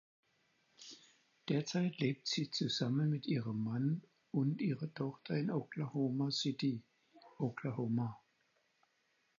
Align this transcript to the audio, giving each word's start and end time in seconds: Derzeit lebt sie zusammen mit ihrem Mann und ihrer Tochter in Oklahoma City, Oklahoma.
Derzeit 1.49 1.99
lebt 1.99 2.25
sie 2.25 2.49
zusammen 2.49 3.11
mit 3.11 3.27
ihrem 3.27 3.63
Mann 3.63 4.01
und 4.31 4.59
ihrer 4.59 4.91
Tochter 4.95 5.35
in 5.37 5.51
Oklahoma 5.51 6.31
City, 6.31 6.81
Oklahoma. 7.37 8.19